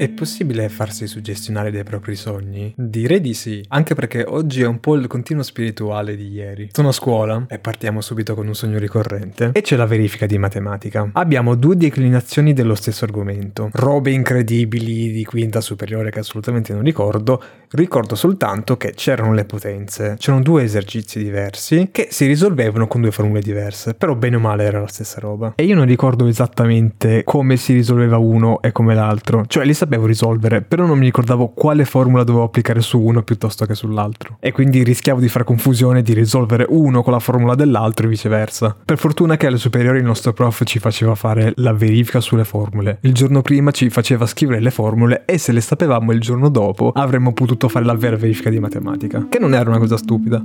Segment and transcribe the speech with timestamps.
[0.00, 2.72] È possibile farsi suggestionare dai propri sogni?
[2.74, 6.70] Direi di sì, anche perché oggi è un po' il continuo spirituale di ieri.
[6.72, 10.38] Sono a scuola e partiamo subito con un sogno ricorrente e c'è la verifica di
[10.38, 11.10] matematica.
[11.12, 17.42] Abbiamo due declinazioni dello stesso argomento, robe incredibili di quinta superiore che assolutamente non ricordo,
[17.72, 23.10] ricordo soltanto che c'erano le potenze, c'erano due esercizi diversi che si risolvevano con due
[23.10, 25.52] formule diverse, però bene o male era la stessa roba.
[25.56, 29.88] E io non ricordo esattamente come si risolveva uno e come l'altro, cioè li sapevo
[29.90, 34.36] sapevo risolvere, però non mi ricordavo quale formula dovevo applicare su uno piuttosto che sull'altro.
[34.38, 38.76] E quindi rischiavo di fare confusione di risolvere uno con la formula dell'altro e viceversa.
[38.84, 42.98] Per fortuna che alle superiori il nostro prof ci faceva fare la verifica sulle formule.
[43.00, 46.92] Il giorno prima ci faceva scrivere le formule e se le sapevamo il giorno dopo
[46.94, 49.26] avremmo potuto fare la vera verifica di matematica.
[49.28, 50.40] Che non era una cosa stupida.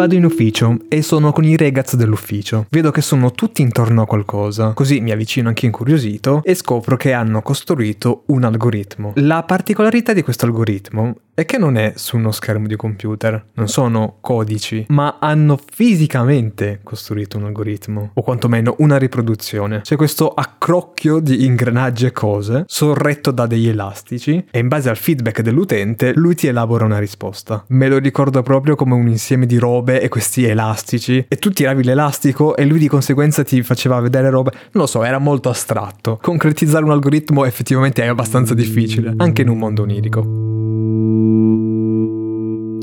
[0.00, 2.64] Vado in ufficio e sono con i ragazzi dell'ufficio.
[2.70, 7.12] Vedo che sono tutti intorno a qualcosa, così mi avvicino anche incuriosito e scopro che
[7.12, 9.12] hanno costruito un algoritmo.
[9.16, 13.68] La particolarità di questo algoritmo è che non è su uno schermo di computer, non
[13.68, 19.80] sono codici, ma hanno fisicamente costruito un algoritmo, o quantomeno una riproduzione.
[19.80, 24.96] C'è questo accrocchio di ingranaggi e cose, sorretto da degli elastici, e in base al
[24.96, 27.64] feedback dell'utente lui ti elabora una risposta.
[27.68, 31.82] Me lo ricordo proprio come un insieme di robe e questi elastici, e tu tiravi
[31.82, 36.18] l'elastico e lui di conseguenza ti faceva vedere robe, non lo so, era molto astratto.
[36.20, 40.39] Concretizzare un algoritmo effettivamente è abbastanza difficile, anche in un mondo onirico.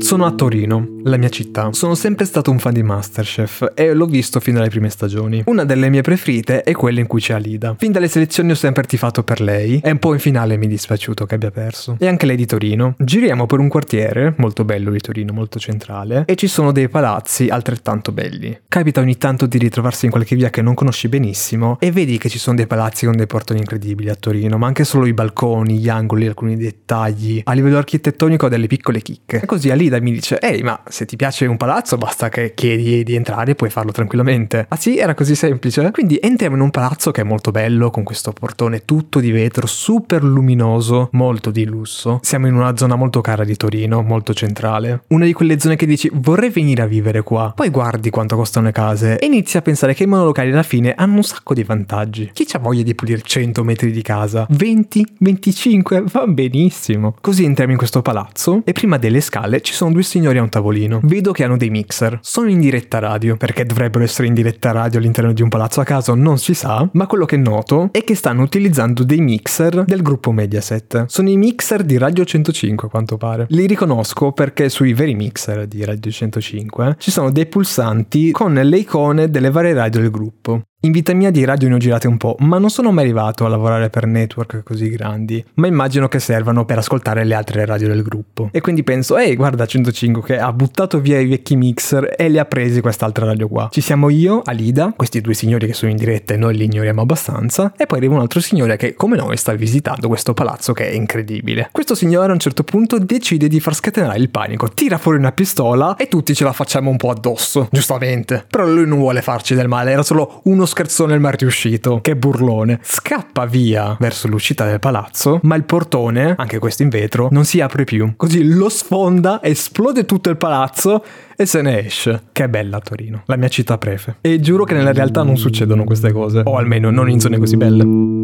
[0.08, 1.68] Sono a Torino, la mia città.
[1.74, 5.42] Sono sempre stato un fan di Masterchef e l'ho visto fin dalle prime stagioni.
[5.44, 7.74] Una delle mie preferite è quella in cui c'è Alida.
[7.78, 10.68] Fin dalle selezioni ho sempre tifato per lei e un po' in finale mi è
[10.70, 11.96] dispiaciuto che abbia perso.
[11.98, 12.94] E anche lei di Torino.
[12.96, 17.50] Giriamo per un quartiere, molto bello di Torino, molto centrale, e ci sono dei palazzi
[17.50, 18.58] altrettanto belli.
[18.66, 22.30] Capita ogni tanto di ritrovarsi in qualche via che non conosci benissimo e vedi che
[22.30, 25.76] ci sono dei palazzi con dei portoni incredibili a Torino, ma anche solo i balconi,
[25.76, 27.42] gli angoli, alcuni dettagli.
[27.44, 29.42] A livello architettonico ha delle piccole chicche.
[29.42, 33.02] E così Alida mi dice, ehi ma se ti piace un palazzo basta che chiedi
[33.02, 34.66] di entrare e puoi farlo tranquillamente.
[34.68, 35.90] Ah sì, era così semplice?
[35.90, 39.66] Quindi entriamo in un palazzo che è molto bello, con questo portone tutto di vetro,
[39.66, 42.20] super luminoso, molto di lusso.
[42.22, 45.02] Siamo in una zona molto cara di Torino, molto centrale.
[45.08, 47.52] Una di quelle zone che dici vorrei venire a vivere qua.
[47.54, 50.94] Poi guardi quanto costano le case e inizi a pensare che i monolocali alla fine
[50.94, 52.30] hanno un sacco di vantaggi.
[52.32, 54.46] Chi c'ha voglia di pulire 100 metri di casa?
[54.48, 55.06] 20?
[55.18, 56.04] 25?
[56.10, 57.14] Va benissimo.
[57.20, 60.48] Così entriamo in questo palazzo e prima delle scale ci sono due signori a un
[60.48, 61.00] tavolino.
[61.02, 62.18] Vedo che hanno dei mixer.
[62.22, 65.84] Sono in diretta radio, perché dovrebbero essere in diretta radio all'interno di un palazzo a
[65.84, 70.02] caso, non si sa, ma quello che noto è che stanno utilizzando dei mixer del
[70.02, 71.04] gruppo Mediaset.
[71.06, 73.46] Sono i mixer di Radio 105 a quanto pare.
[73.50, 78.78] Li riconosco perché sui veri mixer di Radio 105 ci sono dei pulsanti con le
[78.78, 80.62] icone delle varie radio del gruppo.
[80.82, 83.44] In vita mia di radio ne ho girate un po', ma non sono mai arrivato
[83.44, 87.88] a lavorare per network così grandi, ma immagino che servano per ascoltare le altre radio
[87.88, 88.50] del gruppo.
[88.52, 92.38] E quindi penso, ehi, guarda 105 che ha buttato via i vecchi mixer e li
[92.38, 93.66] ha presi quest'altra radio qua.
[93.72, 97.00] Ci siamo io, Alida, questi due signori che sono in diretta e noi li ignoriamo
[97.00, 100.88] abbastanza, e poi arriva un altro signore che, come noi, sta visitando questo palazzo che
[100.88, 101.70] è incredibile.
[101.72, 105.32] Questo signore a un certo punto decide di far scatenare il panico, tira fuori una
[105.32, 108.46] pistola e tutti ce la facciamo un po' addosso, giustamente.
[108.48, 112.00] Però lui non vuole farci del male, era solo uno scherzone il mar riuscito.
[112.00, 112.78] Che burlone.
[112.82, 117.60] Scappa via verso l'uscita del palazzo, ma il portone, anche questo in vetro, non si
[117.60, 118.12] apre più.
[118.16, 121.02] Così lo sfonda, esplode tutto il palazzo
[121.36, 122.22] e se ne esce.
[122.30, 124.18] Che bella Torino, la mia città prefe.
[124.20, 127.56] E giuro che nella realtà non succedono queste cose, o almeno non in zone così
[127.56, 128.17] belle.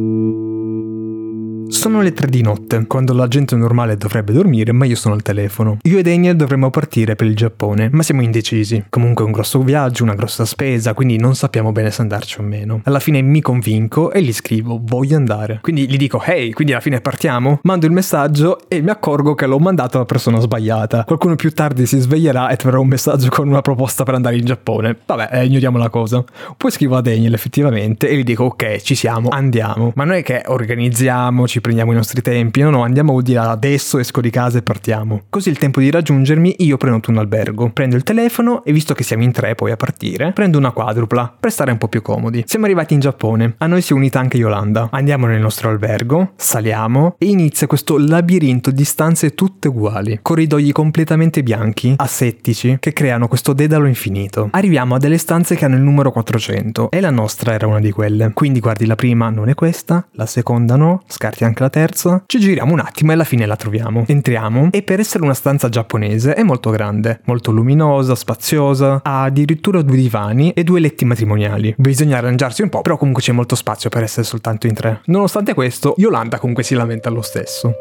[1.85, 5.21] Sono le 3 di notte, quando la gente normale dovrebbe dormire, ma io sono al
[5.21, 5.77] telefono.
[5.83, 8.87] Io e Daniel dovremmo partire per il Giappone, ma siamo indecisi.
[8.89, 12.43] Comunque è un grosso viaggio, una grossa spesa, quindi non sappiamo bene se andarci o
[12.43, 12.81] meno.
[12.85, 15.59] Alla fine mi convinco e gli scrivo, voglio andare.
[15.61, 17.59] Quindi gli dico, hey, quindi alla fine partiamo?
[17.65, 21.05] Mando il messaggio e mi accorgo che l'ho mandato alla persona sbagliata.
[21.05, 24.47] Qualcuno più tardi si sveglierà e troverà un messaggio con una proposta per andare in
[24.47, 24.97] Giappone.
[25.05, 26.25] Vabbè, eh, ignoriamo la cosa.
[26.57, 29.93] Poi scrivo a Daniel effettivamente e gli dico, ok, ci siamo, andiamo.
[29.97, 33.51] Ma non è che organizziamo, ci prendiamo i nostri tempi, no no, andiamo di là
[33.51, 35.23] adesso, esco di casa e partiamo.
[35.29, 39.03] Così il tempo di raggiungermi, io prenoto un albergo, prendo il telefono e visto che
[39.03, 42.45] siamo in tre poi a partire, prendo una quadrupla per stare un po' più comodi.
[42.47, 44.89] Siamo arrivati in Giappone, a noi si è unita anche Yolanda.
[44.91, 51.43] Andiamo nel nostro albergo, saliamo e inizia questo labirinto di stanze tutte uguali, corridoi completamente
[51.43, 54.49] bianchi, asettici, che creano questo dedalo infinito.
[54.53, 57.91] Arriviamo a delle stanze che hanno il numero 400 e la nostra era una di
[57.91, 58.31] quelle.
[58.35, 62.39] Quindi guardi la prima non è questa, la seconda no, scarti anche la terza, ci
[62.39, 64.05] giriamo un attimo e alla fine la troviamo.
[64.07, 69.83] Entriamo e per essere una stanza giapponese è molto grande, molto luminosa, spaziosa, ha addirittura
[69.83, 71.75] due divani e due letti matrimoniali.
[71.77, 75.01] Bisogna arrangiarsi un po', però comunque c'è molto spazio per essere soltanto in tre.
[75.07, 77.73] Nonostante questo, Yolanda comunque si lamenta lo stesso.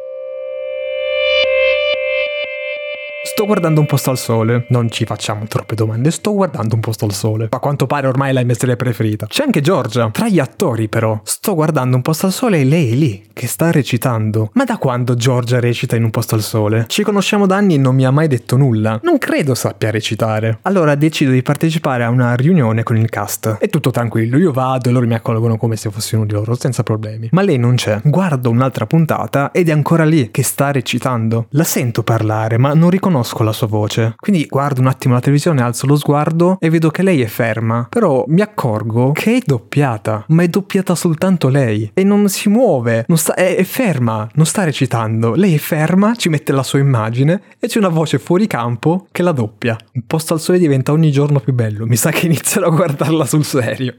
[3.36, 4.68] Sto guardando un posto al sole.
[4.70, 6.12] Non ci facciamo troppe domande.
[6.12, 7.48] Sto guardando un posto al sole.
[7.50, 9.26] A quanto pare ormai è la mia serie preferita.
[9.26, 10.12] C'è anche Giorgia.
[10.12, 11.20] Tra gli attori, però.
[11.24, 14.52] Sto guardando un posto al sole e lei è lì, che sta recitando.
[14.54, 16.86] Ma da quando Giorgia recita in un posto al sole?
[16.88, 19.00] Ci conosciamo da anni e non mi ha mai detto nulla.
[19.02, 20.60] Non credo sappia recitare.
[20.62, 23.58] Allora decido di partecipare a una riunione con il cast.
[23.58, 24.38] È tutto tranquillo.
[24.38, 27.30] Io vado e loro mi accolgono come se fossi uno di loro, senza problemi.
[27.32, 28.00] Ma lei non c'è.
[28.04, 31.48] Guardo un'altra puntata ed è ancora lì, che sta recitando.
[31.50, 34.14] La sento parlare, ma non riconosco riconosco la sua voce.
[34.18, 37.88] Quindi guardo un attimo la televisione, alzo lo sguardo e vedo che lei è ferma.
[37.90, 41.90] Però mi accorgo che è doppiata, ma è doppiata soltanto lei.
[41.94, 45.34] E non si muove, non sta, è, è ferma, non sta recitando.
[45.34, 49.24] Lei è ferma, ci mette la sua immagine e c'è una voce fuori campo che
[49.24, 49.75] la doppia.
[49.94, 51.86] Un posto al sole diventa ogni giorno più bello.
[51.86, 53.96] Mi sa che inizierò a guardarla sul serio.